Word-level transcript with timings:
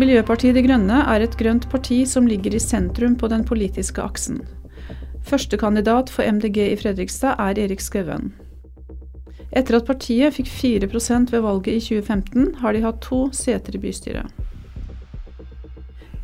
Miljøpartiet 0.00 0.56
De 0.56 0.62
Grønne 0.64 1.02
er 1.04 1.20
et 1.20 1.34
grønt 1.36 1.66
parti 1.68 1.98
som 2.08 2.24
ligger 2.24 2.54
i 2.56 2.60
sentrum 2.64 3.12
på 3.20 3.28
den 3.28 3.42
politiske 3.44 4.00
aksen. 4.00 4.38
Førstekandidat 5.28 6.08
for 6.08 6.24
MDG 6.24 6.62
i 6.64 6.78
Fredrikstad 6.80 7.36
er 7.36 7.60
Erik 7.60 7.84
Skauen. 7.84 8.30
Etter 9.52 9.76
at 9.76 9.84
partiet 9.84 10.32
fikk 10.38 10.48
4% 10.48 11.28
ved 11.34 11.44
valget 11.44 11.74
i 11.74 11.82
2015, 11.84 12.54
har 12.62 12.72
de 12.72 12.82
hatt 12.86 13.04
to 13.04 13.26
seter 13.36 13.76
i 13.76 13.82
bystyret. 13.82 14.32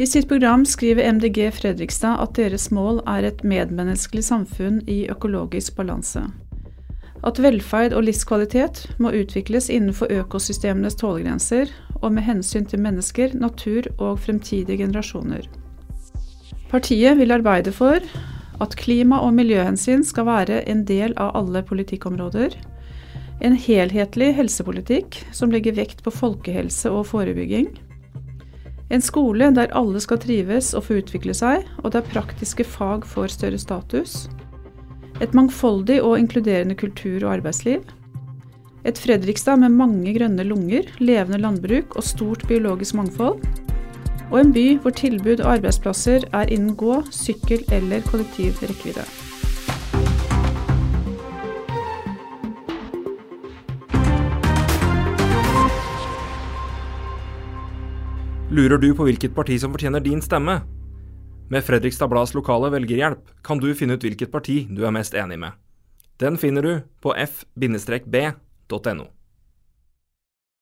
I 0.00 0.06
sitt 0.08 0.30
program 0.30 0.64
skriver 0.64 1.12
MDG 1.12 1.50
Fredrikstad 1.52 2.22
at 2.24 2.36
deres 2.40 2.70
mål 2.72 3.02
er 3.04 3.28
et 3.28 3.44
medmenneskelig 3.44 4.24
samfunn 4.30 4.80
i 4.88 5.02
økologisk 5.12 5.76
balanse. 5.76 6.24
At 7.26 7.40
velferd 7.42 7.94
og 7.98 8.04
livskvalitet 8.06 8.84
må 9.02 9.10
utvikles 9.16 9.66
innenfor 9.74 10.10
økosystemenes 10.20 10.98
tålegrenser, 11.00 11.72
og 11.98 12.12
med 12.14 12.22
hensyn 12.28 12.66
til 12.68 12.82
mennesker, 12.84 13.34
natur 13.34 13.88
og 13.98 14.20
fremtidige 14.22 14.78
generasjoner. 14.84 15.48
Partiet 16.70 17.18
vil 17.18 17.32
arbeide 17.34 17.72
for 17.72 17.98
at 18.60 18.76
klima- 18.76 19.22
og 19.24 19.34
miljøhensyn 19.34 20.04
skal 20.04 20.28
være 20.28 20.62
en 20.70 20.84
del 20.86 21.14
av 21.16 21.34
alle 21.38 21.62
politikkområder. 21.62 22.54
En 23.42 23.54
helhetlig 23.54 24.32
helsepolitikk 24.34 25.20
som 25.32 25.50
legger 25.50 25.76
vekt 25.78 26.02
på 26.04 26.14
folkehelse 26.14 26.90
og 26.90 27.06
forebygging. 27.10 27.70
En 28.90 29.04
skole 29.04 29.50
der 29.54 29.74
alle 29.76 30.00
skal 30.00 30.18
trives 30.22 30.72
og 30.74 30.86
få 30.86 31.00
utvikle 31.02 31.34
seg, 31.34 31.66
og 31.84 31.92
der 31.92 32.06
praktiske 32.06 32.64
fag 32.64 33.06
får 33.06 33.34
større 33.34 33.58
status. 33.58 34.28
Et 35.18 35.32
mangfoldig 35.34 35.96
og 36.06 36.14
inkluderende 36.20 36.76
kultur- 36.78 37.24
og 37.26 37.32
arbeidsliv. 37.40 37.82
Et 38.86 38.98
Fredrikstad 38.98 39.58
med 39.58 39.74
mange 39.74 40.12
grønne 40.14 40.44
lunger, 40.46 40.86
levende 41.02 41.40
landbruk 41.42 41.96
og 41.98 42.06
stort 42.06 42.44
biologisk 42.46 42.94
mangfold. 42.94 43.42
Og 44.30 44.40
en 44.40 44.52
by 44.54 44.78
hvor 44.78 44.94
tilbud 44.94 45.42
og 45.42 45.56
arbeidsplasser 45.56 46.28
er 46.32 46.54
innen 46.54 46.76
gå-, 46.76 47.02
sykkel- 47.10 47.66
eller 47.74 48.06
kollektiv 48.06 48.62
rekkevidde. 48.62 49.08
Lurer 58.50 58.78
du 58.78 58.94
på 58.94 59.04
hvilket 59.04 59.34
parti 59.34 59.58
som 59.58 59.74
fortjener 59.74 60.00
din 60.00 60.22
stemme? 60.22 60.60
Med 61.48 61.64
Fredrikstad 61.64 62.08
Blads 62.12 62.34
lokale 62.34 62.68
velgerhjelp 62.70 63.30
kan 63.44 63.60
du 63.60 63.70
finne 63.74 63.96
ut 63.96 64.04
hvilket 64.04 64.32
parti 64.32 64.66
du 64.68 64.82
er 64.84 64.92
mest 64.92 65.14
enig 65.16 65.38
med. 65.40 65.56
Den 66.20 66.36
finner 66.36 66.62
du 66.62 66.72
på 67.00 67.14
f-b.no. 67.16 69.06